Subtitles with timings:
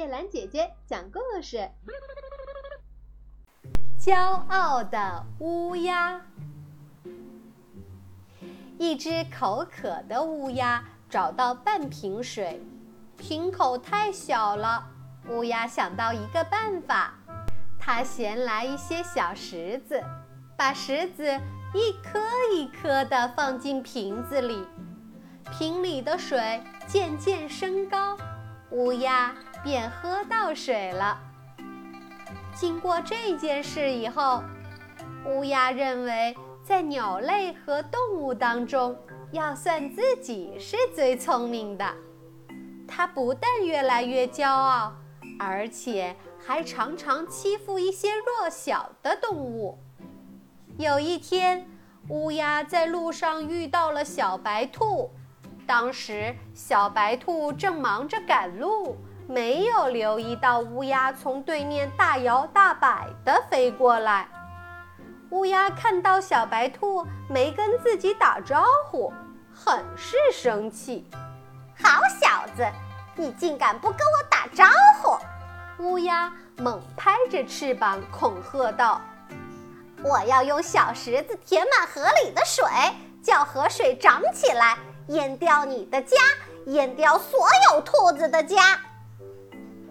[0.00, 1.68] 叶兰姐姐讲故事。
[3.98, 4.16] 骄
[4.48, 6.22] 傲的乌鸦。
[8.78, 12.62] 一只口渴的乌鸦找到半瓶水，
[13.18, 14.82] 瓶口太小了。
[15.28, 17.12] 乌鸦想到一个办法，
[17.78, 20.02] 它衔来一些小石子，
[20.56, 21.24] 把石子
[21.74, 22.18] 一颗
[22.54, 24.66] 一颗的放进瓶子里，
[25.58, 28.16] 瓶里的水渐渐升高，
[28.70, 31.18] 乌鸦便喝到水了。
[32.54, 34.42] 经过这件事以后，
[35.26, 36.36] 乌鸦认为。
[36.62, 38.96] 在鸟类和动物当中，
[39.32, 41.84] 要算自己是最聪明的。
[42.86, 44.92] 它不但越来越骄傲，
[45.40, 49.80] 而且还常常欺负一些弱小的动物。
[50.76, 51.66] 有一天，
[52.08, 55.10] 乌鸦在路上遇到了小白兔，
[55.66, 58.96] 当时小白兔正忙着赶路，
[59.30, 64.26] 没有留意到乌鸦从对面大摇大摆地飞过来。
[65.30, 69.12] 乌鸦看到小白兔没跟自己打招呼，
[69.54, 71.08] 很是生气。
[71.80, 72.66] 好小子，
[73.14, 74.64] 你竟敢不跟我打招
[75.00, 75.16] 呼！
[75.78, 79.00] 乌鸦猛拍着翅膀恐吓道
[80.02, 82.66] ：“我要用小石子填满河里的水，
[83.22, 84.76] 叫河水涨起来，
[85.06, 86.16] 淹掉你的家，
[86.66, 88.76] 淹掉所有兔子的家。”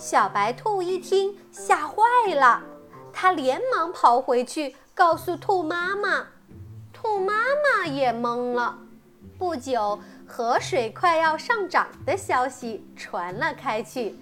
[0.00, 2.02] 小白兔一听，吓坏
[2.34, 2.62] 了，
[3.12, 4.74] 它连忙跑回去。
[4.94, 6.26] 告诉兔妈妈，
[6.90, 8.78] 兔妈妈也懵了。
[9.38, 14.18] 不久，河水快要上涨的消息传了开去，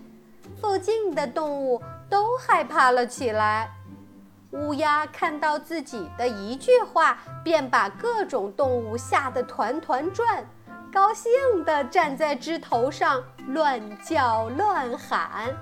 [0.61, 3.71] 附近的动物都害怕了起来。
[4.51, 10.45] 乌鸦看到自己的一句话，便把各种动物吓得团团转，
[10.91, 11.31] 高兴
[11.65, 15.55] 地站在枝头上乱叫乱喊。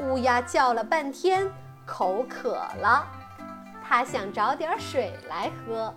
[0.00, 1.50] 乌鸦叫了半天，
[1.84, 3.04] 口渴了。
[3.82, 5.92] 它想找点水来喝，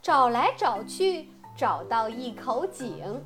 [0.00, 3.22] 找来找去，找到一口井。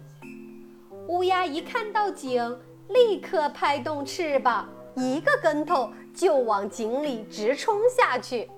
[1.08, 2.58] 乌鸦一看到井，
[2.88, 8.50] 立刻拍动翅膀，一个跟头就往井里直冲下去。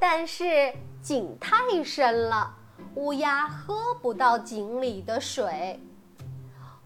[0.00, 2.54] 但是井太深了，
[2.96, 5.80] 乌鸦喝不到井里的水。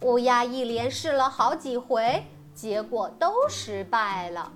[0.03, 4.53] 乌鸦一连试了好几回，结果都失败了。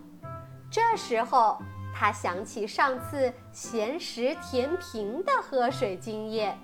[0.71, 1.59] 这时候。
[1.97, 6.59] 他想起上次咸食填平的喝水经验，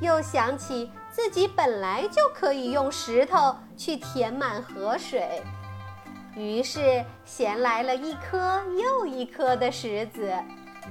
[0.00, 5.40] 又想起自己本来就可以用石头去填满河水，
[6.34, 10.34] 于是衔来了一颗又一颗的石子，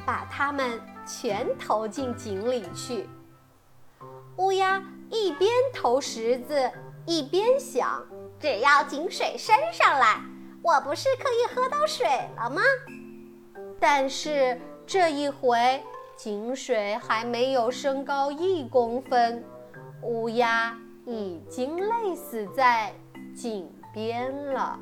[0.05, 3.09] 把它们全投进井里去。
[4.37, 6.71] 乌鸦一边投石子，
[7.05, 8.05] 一边想：
[8.39, 10.21] 只要井水升上来，
[10.63, 12.61] 我不是可以喝到水了吗？
[13.79, 15.83] 但是这一回，
[16.15, 19.43] 井水还没有升高一公分，
[20.01, 22.93] 乌鸦已经累死在
[23.35, 24.79] 井边了。